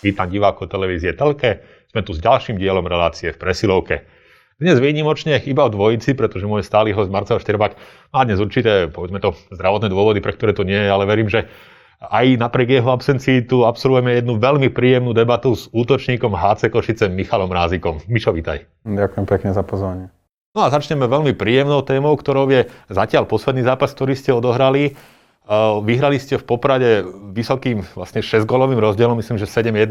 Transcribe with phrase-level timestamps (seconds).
[0.00, 1.60] Vítam divákov televízie Telke.
[1.92, 4.08] Sme tu s ďalším dielom relácie v presilovke.
[4.56, 7.76] Dnes výnimočne iba o dvojici, pretože môj stály host Marcel Šterbak
[8.08, 11.52] má dnes určité, povedzme to, zdravotné dôvody, pre ktoré to nie je, ale verím, že
[12.00, 17.52] aj napriek jeho absencii tu absolvujeme jednu veľmi príjemnú debatu s útočníkom HC Košice Michalom
[17.52, 18.00] Rázikom.
[18.08, 18.64] Mišo, vítaj.
[18.88, 20.08] Ďakujem pekne za pozvanie.
[20.56, 24.96] No a začneme veľmi príjemnou témou, ktorou je zatiaľ posledný zápas, ktorý ste odohrali.
[25.82, 27.02] Vyhrali ste v Poprade
[27.34, 29.90] vysokým vlastne 6-gólovým rozdielom, myslím, že 7-1.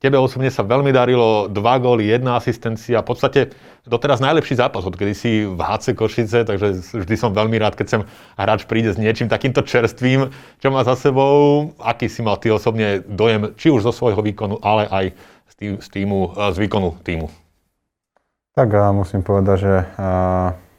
[0.00, 3.40] Tebe osobne sa veľmi darilo, 2 góly, 1 asistencia, v podstate
[3.84, 8.02] doteraz najlepší zápas, odkedy si v HC Košice, takže vždy som veľmi rád, keď sem
[8.34, 11.70] hráč príde s niečím takýmto čerstvým, čo má za sebou.
[11.84, 15.04] Aký si mal ty osobne dojem, či už zo svojho výkonu, ale aj
[15.52, 17.28] z, tý, z, týmu, z výkonu týmu?
[18.56, 19.74] Tak a musím povedať, že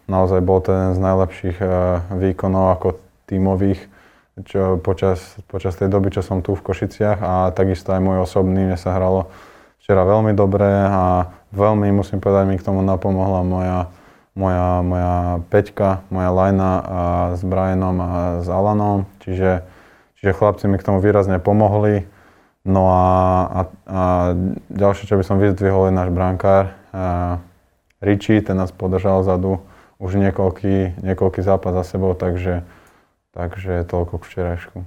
[0.10, 1.58] naozaj bol to jeden z najlepších
[2.10, 2.88] výkonov ako
[3.30, 3.91] tímových
[4.48, 5.20] čo počas,
[5.52, 8.96] počas tej doby, čo som tu v Košiciach a takisto aj môj osobný, mne sa
[8.96, 9.28] hralo
[9.84, 13.80] včera veľmi dobre a veľmi, musím povedať, mi k tomu napomohla moja,
[14.40, 15.16] moja, moja
[15.52, 17.02] peťka, moja lajna a
[17.36, 19.68] s Brianom a s Alanom, čiže,
[20.22, 22.08] čiže chlapci mi k tomu výrazne pomohli.
[22.62, 23.04] No a,
[23.50, 24.02] a, a
[24.70, 26.78] ďalšie, čo by som vyzdvihol, je náš brankár
[28.02, 29.66] Richie, ten nás podržal vzadu
[30.02, 32.66] už niekoľký, niekoľký zápas za sebou, takže
[33.32, 34.78] Takže toľko k včerajšku.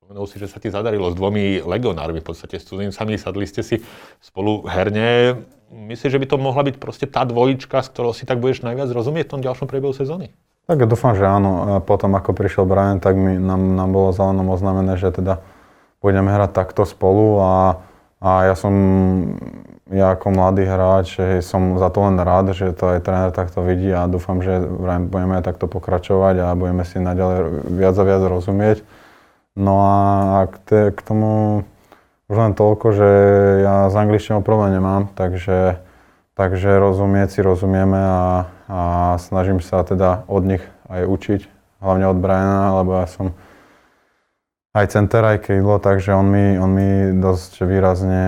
[0.00, 3.60] Spomenul si, že sa ti zadarilo s dvomi legionármi, v podstate s cudzincami, sadli ste
[3.60, 3.84] si
[4.24, 5.44] spolu herne.
[5.72, 8.88] Myslíš, že by to mohla byť proste tá dvojička, s ktorou si tak budeš najviac
[8.92, 10.32] rozumieť v tom ďalšom priebehu sezóny?
[10.68, 11.80] Tak ja dúfam, že áno.
[11.84, 15.42] Potom, ako prišiel Brian, tak mi, nám, nám bolo zelenom oznámené, že teda
[16.00, 17.52] budeme hrať takto spolu a,
[18.22, 18.74] a ja som
[19.92, 23.92] ja ako mladý hráč som za to len rád, že to aj tréner takto vidí
[23.92, 24.64] a dúfam, že
[25.10, 28.78] budeme aj takto pokračovať a budeme si naďalej viac a viac rozumieť.
[29.52, 29.94] No a
[30.48, 31.62] k, k tomu
[32.32, 33.10] už len toľko, že
[33.60, 35.84] ja s angličtinou problém nemám, takže,
[36.32, 38.80] takže rozumieť si rozumieme a, a
[39.20, 41.40] snažím sa teda od nich aj učiť,
[41.84, 43.36] hlavne od Briana, lebo ja som
[44.72, 46.88] aj center, aj krídlo, takže on mi, on mi
[47.20, 48.24] dosť výrazne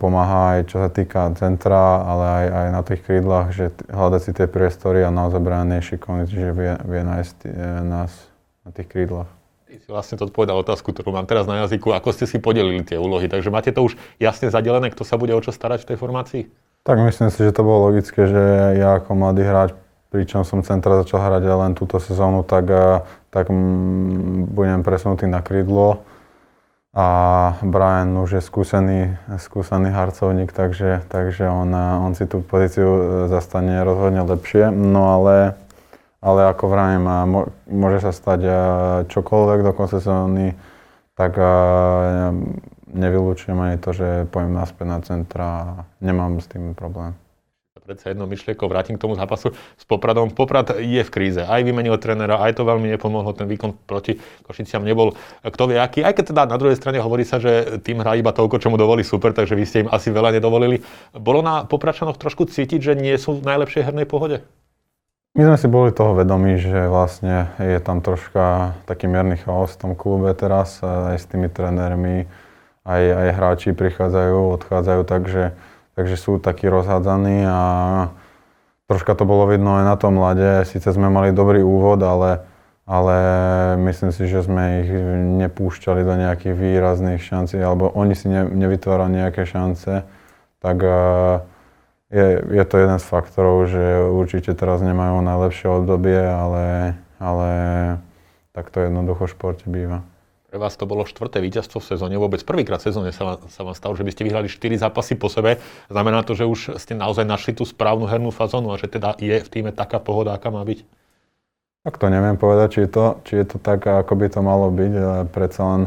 [0.00, 4.30] pomáha aj čo sa týka centra, ale aj, aj na tých krídlach, že hľadať si
[4.32, 7.48] tie priestory a naozaj Brian je šikovný, čiže vie, vie nájsť e,
[7.84, 8.08] nás
[8.64, 9.28] na tých krídlach.
[9.68, 11.92] Ty si vlastne to odpovedal otázku, ktorú mám teraz na jazyku.
[11.92, 13.28] Ako ste si podelili tie úlohy?
[13.28, 16.42] Takže máte to už jasne zadelené, kto sa bude o čo starať v tej formácii?
[16.88, 18.42] Tak myslím si, že to bolo logické, že
[18.80, 19.76] ja ako mladý hráč
[20.12, 23.00] pričom som centra začal hrať len túto sezónu, tak, eh,
[23.32, 23.48] tak
[24.52, 26.04] budem presunutý na krídlo.
[26.92, 27.08] A
[27.64, 33.80] Brian už je skúsený, skúsený harcovník, takže, takže on, on si tú pozíciu eh, zastane
[33.80, 34.68] rozhodne lepšie.
[34.68, 35.56] No ale,
[36.20, 37.08] ale ako vravím,
[37.72, 38.40] môže sa stať
[39.08, 40.52] čokoľvek do konca sezóny,
[41.16, 41.40] tak
[42.92, 45.64] nevylúčujem ani to, že pojem naspäť na centra a
[46.04, 47.16] nemám s tým problém
[47.82, 50.30] predsa jedno myšlieko, vrátim k tomu zápasu s Popradom.
[50.30, 51.42] Poprad je v kríze.
[51.42, 53.34] Aj vymenil trénera, aj to veľmi nepomohlo.
[53.34, 56.06] Ten výkon proti Košiciam nebol kto vie aký.
[56.06, 58.78] Aj keď teda na druhej strane hovorí sa, že tým hrá iba toľko, čo mu
[58.78, 60.80] dovolí super, takže vy ste im asi veľa nedovolili.
[61.10, 64.46] Bolo na Popračanoch trošku cítiť, že nie sú v najlepšej hernej pohode?
[65.32, 69.80] My sme si boli toho vedomí, že vlastne je tam troška taký mierny chaos v
[69.80, 72.28] tom klube teraz, aj s tými trénermi,
[72.84, 75.56] aj, aj hráči prichádzajú, odchádzajú, takže
[75.96, 77.60] takže sú takí rozhádzaní a
[78.88, 80.64] troška to bolo vidno aj na tom mlade.
[80.68, 82.44] Sice sme mali dobrý úvod, ale,
[82.84, 83.16] ale
[83.80, 84.90] myslím si, že sme ich
[85.42, 90.04] nepúšťali do nejakých výrazných šancí, alebo oni si ne, nevytvárali nejaké šance,
[90.60, 90.76] tak
[92.12, 97.50] je, je to jeden z faktorov, že určite teraz nemajú najlepšie obdobie, ale, ale
[98.52, 100.04] tak to jednoducho v športe býva.
[100.52, 102.20] Pre vás to bolo štvrté víťazstvo v sezóne.
[102.20, 105.32] Vôbec prvýkrát v sezóne sa, sa vám stalo, že by ste vyhrali 4 zápasy po
[105.32, 105.56] sebe.
[105.88, 109.40] Znamená to, že už ste naozaj našli tú správnu hernú fazónu a že teda je
[109.40, 110.84] v týme taká pohoda, aká má byť?
[111.88, 114.68] Tak to neviem povedať, či je to, či je to tak, ako by to malo
[114.68, 115.82] byť, ale predsa len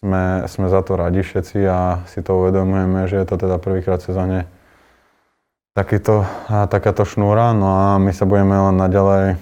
[0.00, 4.00] sme, sme za to radi všetci a si to uvedomujeme, že je to teda prvýkrát
[4.00, 4.38] v sezóne
[5.76, 9.36] takýto, takáto šnúra, no a my sa budeme len naďalej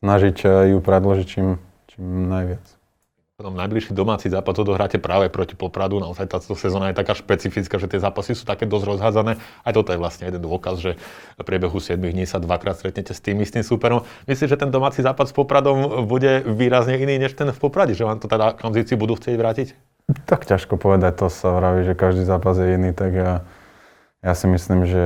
[0.00, 0.36] snažiť
[0.72, 1.60] ju predložiť čím,
[1.92, 2.75] čím najviac.
[3.36, 6.00] Potom najbližší domáci zápas odohráte práve proti Popradu.
[6.00, 9.36] Naozaj táto sezóna je taká špecifická, že tie zápasy sú také dosť rozhádzané.
[9.60, 10.96] Aj toto je vlastne jeden dôkaz, že
[11.36, 14.08] v priebehu 7 dní sa dvakrát stretnete s tým istým súperom.
[14.24, 17.92] Myslíš, že ten domáci zápas s Popradom bude výrazne iný než ten v Poprade?
[17.92, 19.68] Že vám to teda konzíci budú chcieť vrátiť?
[20.24, 23.44] Tak ťažko povedať, to sa vraví, že každý zápas je iný, tak ja,
[24.24, 25.04] ja si myslím, že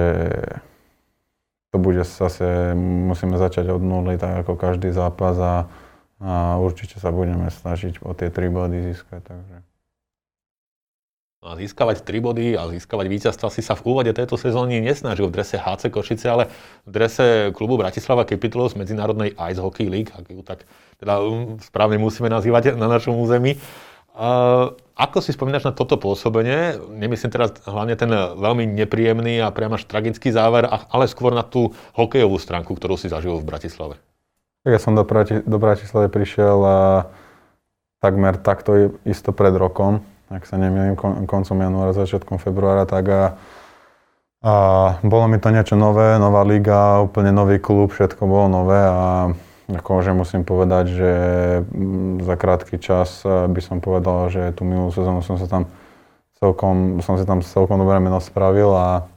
[1.75, 5.67] to bude zase, musíme začať od nuly, tak ako každý zápas a
[6.21, 9.21] a určite sa budeme snažiť o tie tri body získať.
[9.25, 9.57] Takže.
[11.41, 15.33] No a získavať 3 body a získavať víťazstva si sa v úvode tejto sezóny nesnažil
[15.33, 16.53] v drese HC Košice, ale
[16.85, 20.69] v drese klubu Bratislava Capitals Medzinárodnej Ice Hockey League, ak ju tak
[21.01, 23.57] teda um, správne musíme nazývať na našom území.
[24.13, 26.77] Uh, ako si spomínaš na toto pôsobenie?
[26.93, 31.73] Nemyslím teraz hlavne ten veľmi nepríjemný a priam až tragický záver, ale skôr na tú
[31.97, 33.97] hokejovú stránku, ktorú si zažil v Bratislave.
[34.65, 36.79] Ja som do, Brati- do Bratislavy prišiel a
[38.05, 40.95] takmer takto isto pred rokom ak sa nemýlim,
[41.27, 43.23] koncom januára, začiatkom februára, tak a,
[44.47, 44.53] a
[45.03, 49.35] bolo mi to niečo nové, nová liga, úplne nový klub, všetko bolo nové a
[49.67, 51.13] akože musím povedať, že
[51.67, 55.67] mm, za krátky čas by som povedal, že tú minulú sezónu som sa tam
[56.39, 59.11] celkom, som si tam celkom dobré meno spravil a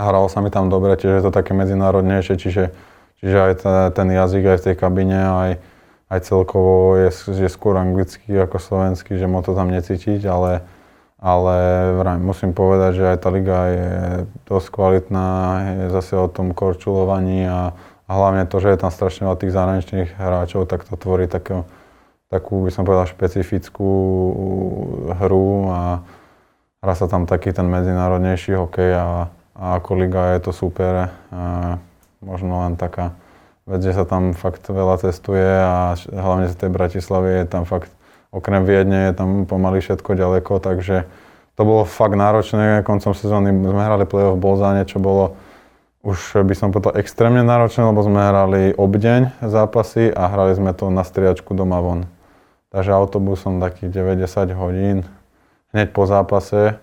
[0.00, 2.72] hralo sa mi tam dobre, tiež je to také medzinárodnejšie, čiže,
[3.22, 3.54] čiže aj
[3.94, 5.50] ten jazyk aj v tej kabine, aj,
[6.10, 10.66] aj celkovo je, je skôr anglický ako slovenský, že mo to tam necítiť, ale,
[11.22, 11.56] ale
[12.18, 13.90] musím povedať, že aj tá liga je
[14.50, 15.30] dosť kvalitná,
[15.62, 17.70] je zase o tom korčulovaní a,
[18.04, 21.62] a hlavne to, že je tam strašne veľa tých zahraničných hráčov, tak to tvorí takú,
[22.26, 23.90] takú by som povedal, špecifickú
[25.14, 26.02] hru a
[26.82, 31.14] hrá sa tam taký ten medzinárodnejší hokej a, a ako liga je to super.
[31.30, 31.78] A
[32.22, 33.14] možno len taká
[33.66, 37.90] vec, že sa tam fakt veľa cestuje a hlavne z tej Bratislavy je tam fakt,
[38.34, 41.06] okrem Viedne je tam pomaly všetko ďaleko, takže
[41.54, 42.80] to bolo fakt náročné.
[42.82, 45.36] Koncom sezóny sme hrali play-off v Bolzáne, čo bolo
[46.02, 50.90] už by som povedal extrémne náročné, lebo sme hrali obdeň zápasy a hrali sme to
[50.90, 52.10] na striačku doma von.
[52.74, 55.06] Takže autobusom takých 90 hodín
[55.70, 56.82] hneď po zápase.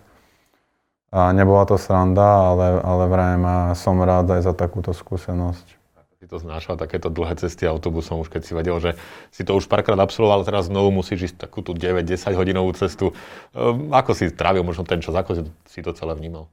[1.10, 5.80] A nebola to sranda, ale, ale vrajem, a som rád aj za takúto skúsenosť
[6.30, 8.94] to znášal, takéto dlhé cesty autobusom, už keď si vedel, že
[9.34, 13.18] si to už párkrát absolvoval, teraz znovu musíš ísť takú tú 9-10 hodinovú cestu.
[13.58, 16.46] Um, ako si trávil možno ten čas, ako si to celé vnímal?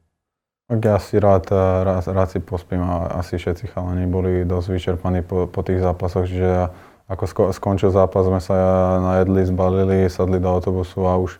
[0.72, 1.52] Tak ja si rád,
[1.84, 6.26] rád, rád si pospím a asi všetci chalani boli dosť vyčerpaní po, po tých zápasoch,
[6.26, 6.72] čiže
[7.06, 8.56] ako sko, skončil zápas, sme sa
[8.98, 11.38] najedli, zbalili, sadli do autobusu a už,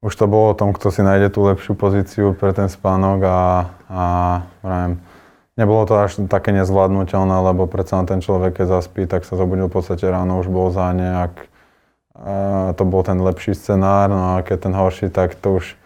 [0.00, 3.40] už to bolo o tom, kto si nájde tú lepšiu pozíciu pre ten spánok a,
[3.88, 4.04] a
[4.64, 5.00] vrajím,
[5.60, 9.76] Nebolo to až také nezvládnutelné, lebo predsa ten človek, keď zaspí, tak sa zobudil v
[9.76, 11.36] podstate ráno, už bol za nejak,
[12.80, 15.76] to bol ten lepší scenár, no a keď ten horší, tak to už,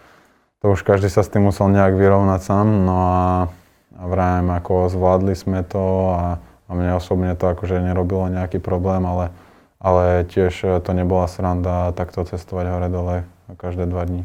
[0.62, 3.18] to už každý sa s tým musel nejak vyrovnať sám, no a,
[3.98, 9.02] a vrajem, ako zvládli sme to a, a mne osobne to akože nerobilo nejaký problém,
[9.02, 9.34] ale,
[9.82, 14.24] ale tiež to nebola sranda takto cestovať hore-dole každé dva dní.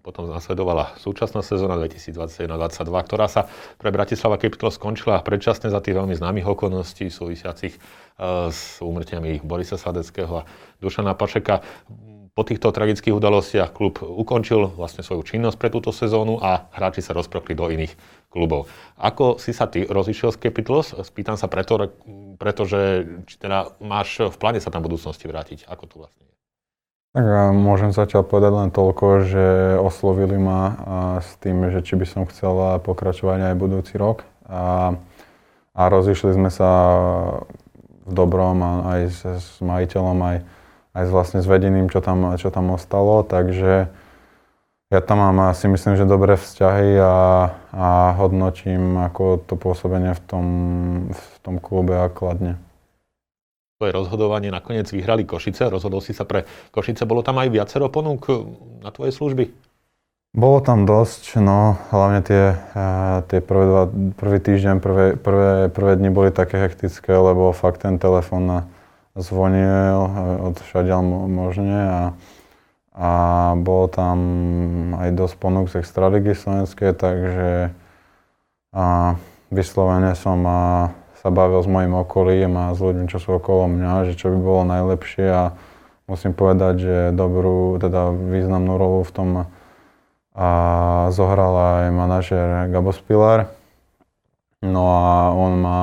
[0.00, 6.16] Potom nasledovala súčasná sezóna 2021-2022, ktorá sa pre Bratislava Capital skončila predčasne za tých veľmi
[6.16, 10.46] známych okolností súvisiacich uh, s úmrtiami Borisa Sadeckého a
[10.80, 11.60] Dušana Pačeka.
[12.32, 17.12] Po týchto tragických udalostiach klub ukončil vlastne svoju činnosť pre túto sezónu a hráči sa
[17.12, 17.92] rozprokli do iných
[18.32, 18.72] klubov.
[18.96, 20.96] Ako si sa ty rozišiel z Capitals?
[20.96, 21.76] Spýtam sa preto,
[22.40, 25.68] pretože či teda máš v pláne sa tam v budúcnosti vrátiť.
[25.68, 26.29] Ako to vlastne?
[27.10, 29.46] Tak ja môžem zatiaľ povedať len toľko, že
[29.82, 30.78] oslovili ma
[31.18, 34.22] s tým, že či by som chcela pokračovať aj budúci rok.
[34.46, 34.94] A,
[35.74, 36.70] a rozišli sme sa
[38.06, 40.36] v dobrom aj s, s majiteľom, aj,
[40.94, 43.26] aj s vlastne s vedeným, čo tam, čo tam ostalo.
[43.26, 43.90] Takže
[44.94, 47.18] ja tam mám si myslím, že dobré vzťahy a,
[47.74, 47.88] a
[48.22, 50.46] hodnotím ako to pôsobenie v tom,
[51.10, 52.54] v tom klube a kladne
[53.80, 57.08] tvoje rozhodovanie nakoniec vyhrali Košice, rozhodol si sa pre Košice.
[57.08, 58.28] Bolo tam aj viacero ponúk
[58.84, 59.48] na tvoje služby?
[60.36, 63.84] Bolo tam dosť, no hlavne tie, uh, tie prvé dva,
[64.20, 68.68] prvý týždeň, prvé, prvé, prvé dni boli také hektické, lebo fakt ten telefon
[69.16, 70.12] zvonil
[70.44, 71.00] od všadiaľ
[71.32, 72.02] možne a,
[72.92, 73.10] a
[73.56, 74.18] bolo tam
[75.00, 77.72] aj dosť ponúk z Extraligy slovenskej, takže
[78.76, 79.16] a
[79.48, 84.08] vyslovene som a, sa bavil s mojim okolím a s ľuďmi, čo sú okolo mňa,
[84.08, 85.52] že čo by bolo najlepšie a
[86.08, 89.28] musím povedať, že dobrú, teda významnú rolu v tom
[90.30, 90.48] a
[91.12, 91.52] zohral
[91.84, 93.52] aj manažer Gabo Spilar.
[94.64, 95.80] No a on ma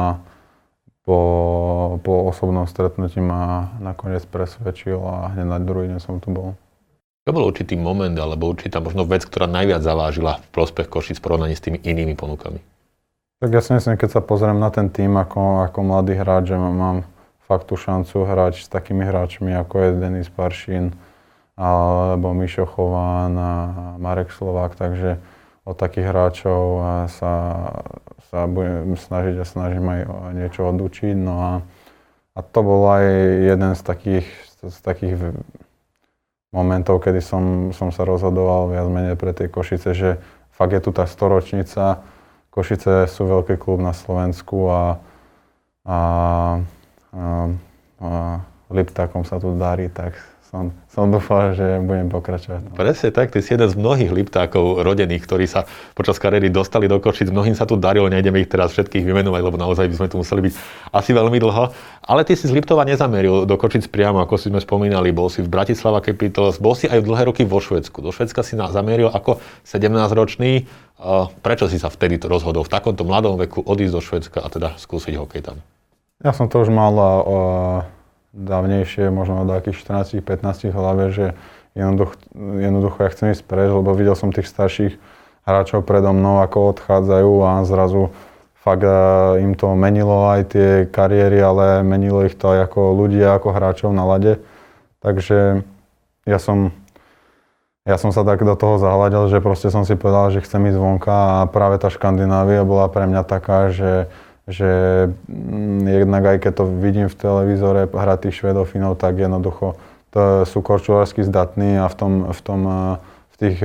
[1.06, 1.20] po,
[2.02, 6.58] po osobnom stretnutí ma nakoniec presvedčil a hneď na druhý deň som tu bol.
[7.28, 11.24] Čo bol určitý moment alebo určitá možno vec, ktorá najviac zavážila v prospech Košic v
[11.28, 12.77] porovnaní s tými inými ponukami?
[13.38, 16.58] Tak ja si myslím, keď sa pozriem na ten tým ako, ako mladý hráč, že
[16.58, 17.06] mám
[17.46, 20.98] fakt tú šancu hrať s takými hráčmi ako je Denis Paršín,
[21.54, 23.54] alebo Mišo Chován a
[24.02, 25.22] Marek Slovák, takže
[25.70, 26.82] od takých hráčov
[27.14, 27.34] sa,
[28.34, 30.02] sa budem snažiť a snažím aj
[30.34, 31.14] niečo odučiť.
[31.14, 31.54] No a,
[32.34, 33.06] a to bol aj
[33.54, 34.28] jeden z takých,
[34.66, 35.14] z takých
[36.50, 40.10] momentov, kedy som, som sa rozhodoval viac menej pre tie Košice, že
[40.58, 42.02] fakt je tu tá storočnica.
[42.58, 44.98] Košice sú veľký klub na Slovensku a,
[45.86, 46.00] a,
[47.14, 47.24] a,
[48.02, 48.10] a
[48.74, 52.72] Liptákom sa tu darí, tak som, som dúfal, že budem pokračovať.
[52.72, 57.04] Presne tak, ty si jeden z mnohých liptákov rodených, ktorí sa počas kariéry dostali do
[57.04, 57.28] Košic.
[57.36, 60.48] Mnohým sa tu darilo, nejdeme ich teraz všetkých vymenovať, lebo naozaj by sme tu museli
[60.48, 60.54] byť
[60.96, 61.76] asi veľmi dlho.
[62.08, 65.12] Ale ty si z Liptova nezameril do Košic priamo, ako si sme spomínali.
[65.12, 68.00] Bol si v Bratislava Capitals, bol si aj dlhé roky vo Švedsku.
[68.00, 70.64] Do Švedska si zameril ako 17-ročný.
[71.44, 75.20] Prečo si sa vtedy rozhodol v takomto mladom veku odísť do Švedska a teda skúsiť
[75.20, 75.60] hokej tam?
[76.24, 77.97] Ja som to už mal uh
[78.38, 81.26] dávnejšie, možno od akých 14-15 hlave, že
[81.74, 85.02] jednoducho, jednoducho ja chcem ísť preč, lebo videl som tých starších
[85.50, 88.14] hráčov predo mnou, ako odchádzajú a zrazu
[88.62, 88.94] fakt e,
[89.42, 93.90] im to menilo aj tie kariéry, ale menilo ich to aj ako ľudia, ako hráčov
[93.96, 94.44] na lade.
[95.00, 95.64] Takže
[96.28, 96.76] ja som,
[97.88, 100.78] ja som sa tak do toho zahľadil, že proste som si povedal, že chcem ísť
[100.78, 104.12] vonka a práve tá Škandinávia bola pre mňa taká, že
[104.48, 104.72] že
[105.28, 109.76] mm, jednak aj keď to vidím v televízore hrať tých Švedov, Finov, tak jednoducho
[110.16, 112.62] to sú korčulársky zdatní a v tom, v tom
[113.06, 113.62] v tých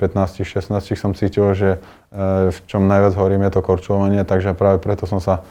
[0.00, 4.80] 15-16 e, som cítil, že e, v čom najviac horím je to korčulovanie, takže práve
[4.80, 5.44] preto som sa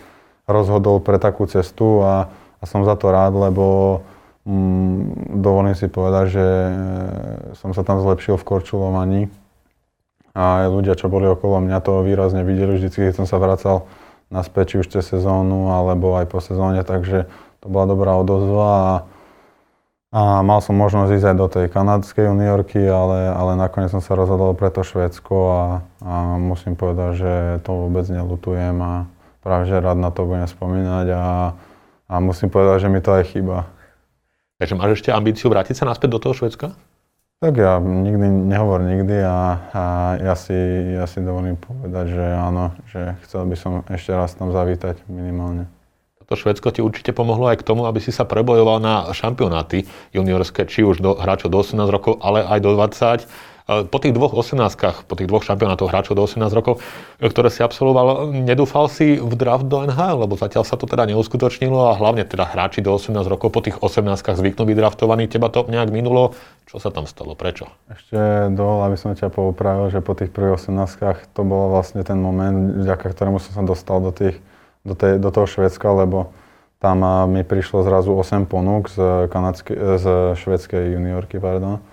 [0.50, 2.26] rozhodol pre takú cestu a,
[2.58, 4.02] a som za to rád, lebo
[4.50, 6.72] mm, dovolím si povedať, že e,
[7.54, 9.22] som sa tam zlepšil v korčulovaní.
[10.32, 12.80] A aj ľudia, čo boli okolo mňa, to výrazne videli.
[12.80, 13.86] Vždy, keď som sa vracal
[14.32, 17.28] naspäť, či už cez sezónu, alebo aj po sezóne, takže
[17.60, 18.94] to bola dobrá odozva a,
[20.16, 24.16] a mal som možnosť ísť aj do tej kanadskej juniorky, ale, ale nakoniec som sa
[24.16, 25.64] rozhodol pre to Švédsko a,
[26.02, 27.34] a musím povedať, že
[27.68, 29.06] to vôbec nelutujem a
[29.44, 31.54] práve že rád na to budem spomínať a,
[32.08, 33.70] a musím povedať, že mi to aj chýba.
[34.62, 36.78] Takže máš ešte ambíciu vrátiť sa naspäť do toho Švedska?
[37.42, 39.84] Tak ja nikdy nehovor nikdy a, a
[40.22, 40.54] ja, si,
[40.94, 45.66] ja si dovolím povedať, že áno, že chcel by som ešte raz tam zavítať minimálne.
[46.30, 50.70] To Švedsko ti určite pomohlo aj k tomu, aby si sa prebojoval na šampionáty juniorské,
[50.70, 53.26] či už do hráčov do 18 rokov, ale aj do 20
[53.68, 56.82] po tých dvoch 18 po tých dvoch šampionátoch hráčov do 18 rokov,
[57.22, 61.94] ktoré si absolvoval, nedúfal si v draft do NHL, lebo zatiaľ sa to teda neuskutočnilo
[61.94, 65.30] a hlavne teda hráči do 18 rokov po tých 18 zvyknú byť draftovaní.
[65.30, 66.34] Teba to nejak minulo.
[66.66, 67.36] Čo sa tam stalo?
[67.36, 67.68] Prečo?
[67.92, 72.18] Ešte dovol, aby som ťa poupravil, že po tých prvých 18 to bolo vlastne ten
[72.18, 74.40] moment, vďaka ktorému som sa dostal do, tých,
[74.88, 76.32] do, tej, do toho Švedska, lebo
[76.82, 79.30] tam mi prišlo zrazu 8 ponúk z,
[80.02, 81.84] z švedskej juniorky, pardon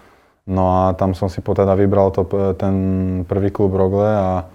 [0.48, 2.24] No a tam som si teda vybral to,
[2.56, 2.74] ten
[3.28, 4.48] prvý klub Rogle a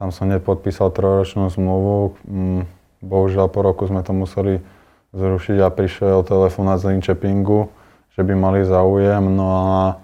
[0.00, 2.16] tam som nepodpísal trojročnú zmluvu.
[2.24, 2.62] Mm,
[3.04, 4.64] bohužiaľ po roku sme to museli
[5.12, 7.68] zrušiť a prišiel telefonát z Linčepingu,
[8.16, 9.20] že by mali záujem.
[9.20, 10.00] No a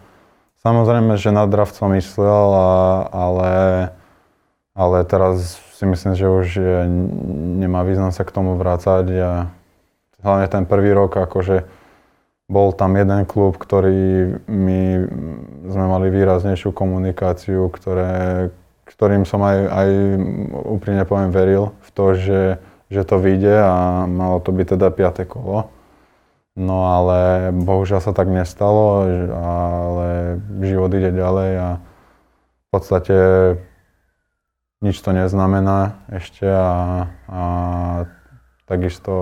[0.61, 2.71] samozrejme, že na draft som myslel, a,
[3.09, 3.53] ale,
[4.77, 6.79] ale teraz si myslím, že už je,
[7.65, 9.05] nemá význam sa k tomu vrácať.
[9.25, 9.49] A
[10.21, 11.80] hlavne ten prvý rok, akože
[12.51, 14.81] bol tam jeden klub, ktorý my
[15.71, 18.51] sme mali výraznejšiu komunikáciu, ktoré,
[18.91, 19.89] ktorým som aj, aj
[20.67, 22.43] úprimne poviem veril v to, že,
[22.91, 25.31] že to vyjde a malo to byť teda 5.
[25.31, 25.71] kolo.
[26.59, 33.17] No ale bohužiaľ sa tak nestalo, ale život ide ďalej a v podstate
[34.83, 37.43] nič to neznamená ešte a, a
[38.67, 39.15] takisto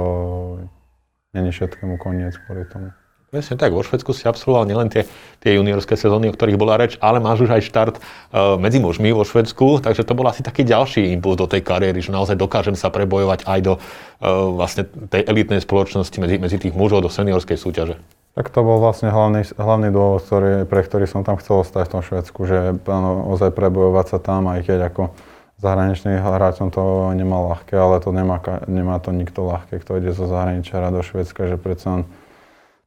[1.36, 2.97] není všetkému koniec kvôli tomu.
[3.28, 5.04] Presne tak, vo Švedsku si absolvoval nielen tie,
[5.44, 9.12] tie juniorské sezóny, o ktorých bola reč, ale máš už aj štart uh, medzi mužmi
[9.12, 12.72] vo Švedsku, takže to bol asi taký ďalší impuls do tej kariéry, že naozaj dokážem
[12.72, 17.60] sa prebojovať aj do uh, vlastne tej elitnej spoločnosti medzi, medzi tých mužov do seniorskej
[17.60, 18.00] súťaže.
[18.32, 21.92] Tak to bol vlastne hlavný, hlavný dôvod, ktorý, pre ktorý som tam chcel ostať v
[21.92, 25.12] tom Švedsku, že no, ozaj prebojovať sa tam, aj keď ako
[25.60, 30.16] zahraničný hráč som to nemal ľahké, ale to nemá, nemá to nikto ľahké, kto ide
[30.16, 32.08] zo zahraničia do Švedska, že predsa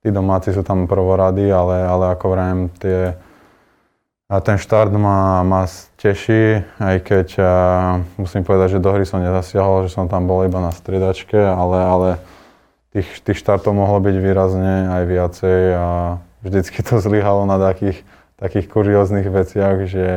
[0.01, 3.13] tí domáci sú tam prvorady, ale, ale ako vrajem, tie,
[4.31, 5.69] a ten štart ma, ma
[6.01, 7.51] teší, aj keď a,
[8.17, 11.77] musím povedať, že do hry som nezasiahol, že som tam bol iba na striedačke, ale,
[11.77, 12.09] ale
[12.97, 15.87] tých, tých štartov mohlo byť výrazne aj viacej a
[16.41, 18.01] vždycky to zlyhalo na takých,
[18.41, 20.09] takých kurióznych veciach, že,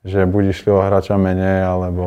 [0.00, 2.04] že buď išli o hráča menej, alebo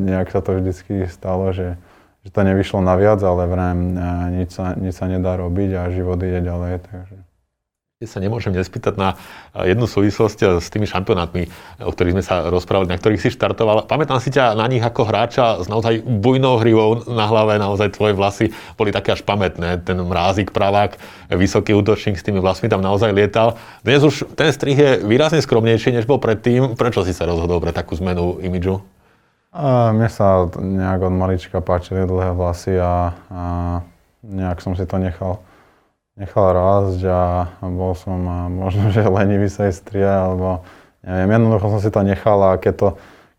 [0.00, 1.76] nejak sa to vždycky stalo, že,
[2.20, 3.96] že to nevyšlo na viac, ale vrem,
[4.36, 6.84] nič sa, nič sa nedá robiť a život ide ďalej.
[6.84, 7.16] Takže.
[8.04, 9.16] sa nemôžem nespýtať na
[9.56, 11.48] jednu súvislosť eh, s tými šampionátmi,
[11.80, 13.88] o ktorých sme sa rozprávali, na ktorých si štartoval.
[13.88, 18.12] Pamätám si ťa na nich ako hráča s naozaj bujnou hrivou na hlave, naozaj tvoje
[18.12, 19.80] vlasy boli také až pamätné.
[19.80, 21.00] Ten mrázik, pravák,
[21.32, 23.56] vysoký útočník s tými vlasmi tam naozaj lietal.
[23.80, 26.76] Dnes už ten strih je výrazne skromnejší, než bol predtým.
[26.76, 28.99] Prečo si sa rozhodol pre takú zmenu imidžu?
[29.50, 33.42] A mne sa nejak od malička páčili dlhé vlasy a, a
[34.22, 35.42] nejak som si to nechal
[36.20, 37.20] nechal rásť a
[37.64, 38.20] bol som
[38.52, 40.60] možno, že lenivý stria, alebo
[41.00, 42.88] neviem, jednoducho som si to nechal a keď to,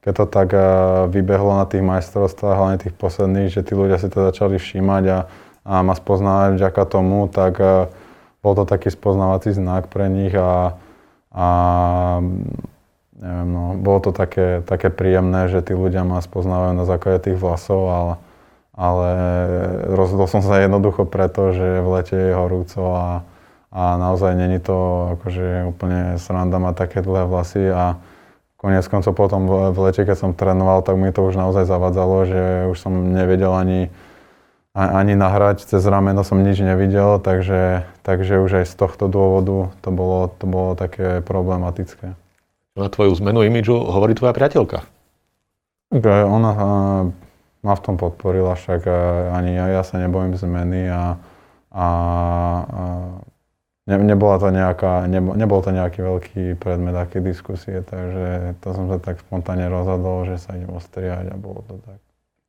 [0.01, 0.49] keď to tak
[1.13, 5.19] vybehlo na tých majstrovstvách, hlavne tých posledných, že tí ľudia si to začali všímať a,
[5.61, 7.61] a ma spoznávať vďaka tomu, tak
[8.41, 10.73] bol to taký spoznávací znak pre nich a,
[11.29, 11.47] a
[13.21, 17.37] neviem, no, bolo to také, také príjemné, že tí ľudia ma spoznávajú na základe tých
[17.37, 18.13] vlasov, ale
[18.71, 19.09] ale
[19.91, 23.09] rozhodol som sa jednoducho preto, že v lete je horúco a,
[23.69, 27.99] a naozaj není to akože úplne sranda mať také dlhé vlasy a
[28.55, 32.41] konec koncov potom v, lete, keď som trénoval, tak mi to už naozaj zavadzalo, že
[32.71, 33.93] už som nevedel ani,
[34.71, 39.89] ani nahrať, cez rameno som nič nevidel, takže, takže už aj z tohto dôvodu to
[39.91, 42.20] bolo, to bolo také problematické.
[42.75, 44.87] Na tvoju zmenu imidžu hovorí tvoja priateľka?
[46.07, 46.51] Ona
[47.61, 48.93] ma v tom podporila, však e,
[49.37, 51.19] ani ja, ja sa nebojím zmeny a,
[51.69, 51.87] a,
[52.65, 52.81] a
[53.85, 58.89] ne, nebola to nejaká, nebo, nebol to nejaký veľký predmet aké diskusie, takže to som
[58.89, 62.01] sa tak spontánne rozhodol, že sa idem ostriať a bolo to tak.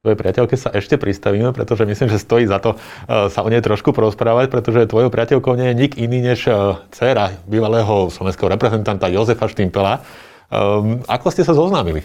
[0.02, 3.62] Tvojej priateľke sa ešte pristavíme, pretože myslím, že stojí za to uh, sa o nej
[3.62, 9.06] trošku porozprávať, pretože tvojou priateľkou nie je nik iný než uh, dcéra bývalého slovenského reprezentanta
[9.06, 10.02] Jozefa Štimpela.
[10.50, 12.02] Um, ako ste sa zoznámili?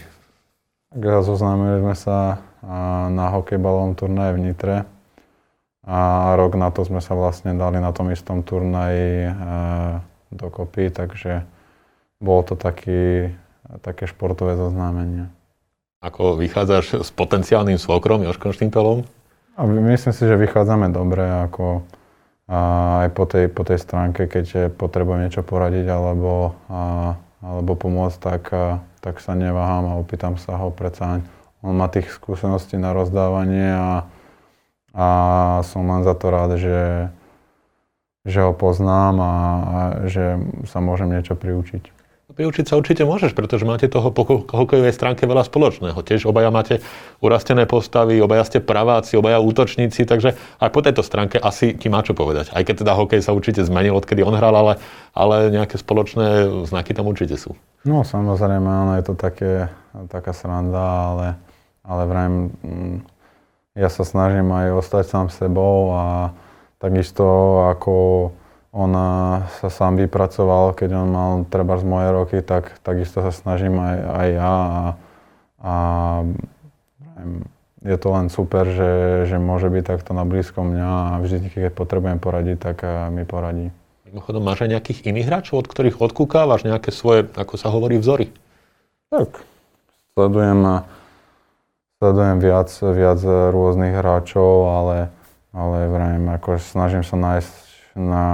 [0.94, 2.48] Tak zoznámili sme sa
[3.10, 4.76] na hokejbalovom turnaji v Nitre.
[5.88, 9.32] A rok na to sme sa vlastne dali na tom istom turnaji e,
[10.36, 11.48] dokopy, takže
[12.20, 13.32] bolo to taký,
[13.80, 15.32] také športové zoznámenie.
[15.98, 19.02] Ako vychádzaš s potenciálnym svokrom Joškom Štimpelom?
[19.58, 21.82] A myslím si, že vychádzame dobre, ako
[22.48, 27.12] aj po tej, po tej stránke, keď potrebujem niečo poradiť alebo, a,
[27.42, 31.20] alebo pomôcť, tak, a, tak sa neváham a opýtam sa ho predsa
[31.62, 34.06] on má tých skúseností na rozdávanie a,
[34.94, 35.08] a
[35.66, 37.10] som len za to rád, že,
[38.22, 40.38] že ho poznám a, a že
[40.70, 41.97] sa môžem niečo priučiť.
[42.38, 45.98] Priučiť sa určite môžeš, pretože máte toho po hokejovej stránke veľa spoločného.
[46.06, 46.78] Tiež obaja máte
[47.18, 52.06] urastené postavy, obaja ste praváci, obaja útočníci, takže aj po tejto stránke asi ti má
[52.06, 52.54] čo povedať.
[52.54, 54.78] Aj keď teda hokej sa určite zmenil, odkedy on hral, ale,
[55.18, 57.58] ale nejaké spoločné znaky tam určite sú.
[57.82, 59.66] No samozrejme, áno, je to také,
[60.06, 61.26] taká sranda, ale
[61.88, 62.96] ale vrajím, mm,
[63.80, 66.36] ja sa snažím aj ostať sám sebou a
[66.76, 67.24] takisto
[67.72, 68.28] ako
[68.72, 68.92] on
[69.60, 73.96] sa sám vypracoval, keď on mal treba z moje roky, tak takisto sa snažím aj,
[73.96, 74.82] aj ja a,
[75.58, 75.74] a
[77.82, 81.72] je to len super, že, že môže byť takto na blízko mňa a vždy, keď
[81.72, 83.70] potrebujem poradiť, tak eh, mi poradí.
[84.08, 88.32] Mimochodom, máš aj nejakých iných hráčov, od ktorých odkúkávaš nejaké svoje, ako sa hovorí, vzory?
[89.12, 89.44] Tak,
[90.16, 90.84] sledujem
[92.00, 93.20] sledujem viac, viac
[93.52, 94.96] rôznych hráčov, ale,
[95.52, 97.67] ale vrajím, ako snažím sa nájsť
[97.98, 98.24] na,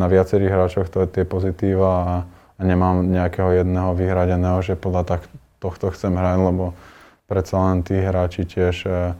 [0.00, 2.14] na viacerých hráčoch to, tie pozitíva a,
[2.56, 5.22] a nemám nejakého jedného vyhradeného, že podľa tak,
[5.60, 6.72] tohto chcem hrať, lebo
[7.28, 9.12] predsa len tí hráči tiež e,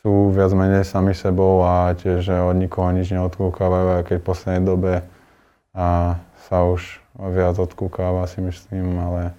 [0.00, 4.62] sú viac menej sami sebou a tiež od nikoho nič neodkúkávajú, aj keď v poslednej
[4.64, 4.94] dobe
[5.76, 6.16] a
[6.48, 9.36] sa už viac odkúkáva si myslím, ale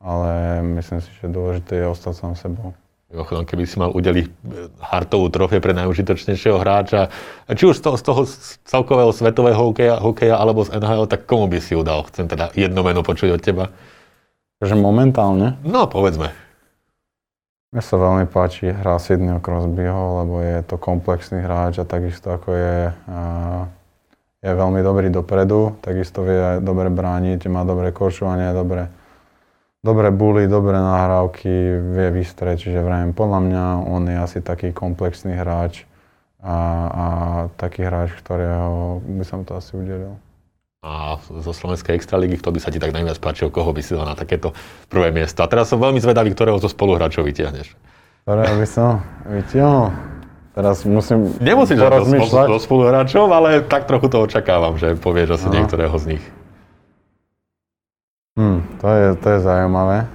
[0.00, 2.72] ale myslím si, že dôležité je ostať sám sebou.
[3.10, 4.30] Mimochodom, keby si mal udeliť e,
[4.78, 7.10] Hartovú trofie pre najužitočnejšieho hráča,
[7.50, 8.22] či už z toho, z toho
[8.62, 12.06] celkového svetového hokeja, hokeja alebo z NHL, tak komu by si ju dal?
[12.06, 13.64] Chcem teda jedno meno počuť od teba.
[14.62, 15.58] Takže momentálne?
[15.66, 16.30] No, povedzme.
[17.74, 22.54] Mne sa veľmi páči hra Sydneyho Crosbyho, lebo je to komplexný hráč a takisto ako
[22.54, 22.78] je,
[24.42, 28.90] je veľmi dobrý dopredu, takisto vie dobre brániť, má dobré korčovanie, dobre
[29.80, 31.48] dobré buly, dobré nahrávky,
[31.80, 35.88] vie vystreť, čiže vrajím, podľa mňa on je asi taký komplexný hráč
[36.40, 36.56] a,
[36.88, 37.06] a
[37.56, 40.16] taký hráč, ktorého by som to asi udelil.
[40.80, 44.08] A zo Slovenskej extraligy, kto by sa ti tak najviac páčil, koho by si dal
[44.08, 44.56] na takéto
[44.88, 45.44] prvé miesto?
[45.44, 47.76] A teraz som veľmi zvedavý, ktorého zo spoluhráčov vytiahneš.
[48.24, 49.92] Ktorého by som vytiahol?
[50.56, 52.46] Teraz musím Nemusíš porozmýšľať.
[52.48, 55.60] do spoluhráčov, ale tak trochu to očakávam, že povieš asi no.
[55.60, 56.24] niektorého z nich.
[58.38, 60.06] Hmm, to, je, to je zaujímavé.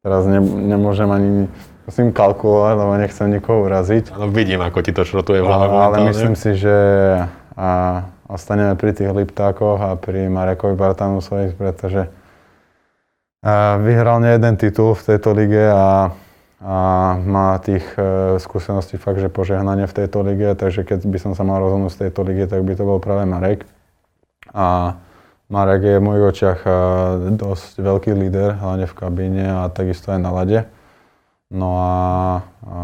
[0.00, 1.46] Teraz ne, nemôžem ani
[1.84, 4.16] musím kalkulovať, lebo nechcem nikoho uraziť.
[4.16, 5.74] No vidím, ako ti to šrotuje v hlave.
[5.74, 6.76] Ale myslím si, že
[7.58, 7.70] a,
[8.30, 12.08] ostaneme pri tých Liptákoch a pri Marekovi Bartanusovi, pretože
[13.80, 16.12] vyhral nie jeden titul v tejto lige a,
[16.60, 16.76] a
[17.24, 21.40] má tých e, skúseností fakt, že požehnanie v tejto lige, takže keď by som sa
[21.40, 23.64] mal rozhodnúť z tejto lige, tak by to bol práve Marek.
[24.52, 25.00] A
[25.50, 26.70] Marek je v mojich očiach e,
[27.34, 30.62] dosť veľký líder, hlavne v kabíne a takisto aj na lade.
[31.50, 31.94] No a,
[32.62, 32.78] a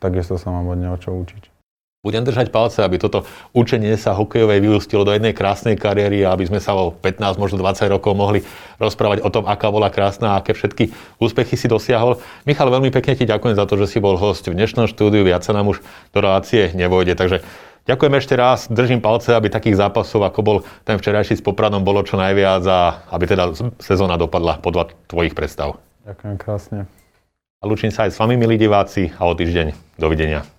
[0.00, 1.52] takisto sa mám od neho čo učiť.
[2.00, 6.48] Budem držať palce, aby toto učenie sa hokejovej vyústilo do jednej krásnej kariéry a aby
[6.48, 8.40] sme sa o 15, možno 20 rokov mohli
[8.80, 12.16] rozprávať o tom, aká bola krásna a aké všetky úspechy si dosiahol.
[12.48, 15.26] Michal, veľmi pekne ti ďakujem za to, že si bol host v dnešnom štúdiu.
[15.26, 17.44] Viac sa nám už do relácie nevojde, takže
[17.88, 18.68] ďakujem ešte raz.
[18.68, 23.08] Držím palce, aby takých zápasov, ako bol ten včerajší s Popradom, bolo čo najviac a
[23.10, 25.80] aby teda sezóna dopadla podľa tvojich predstav.
[26.04, 26.80] Ďakujem krásne.
[27.58, 29.98] A lučím sa aj s vami, milí diváci, a o týždeň.
[29.98, 30.57] Dovidenia.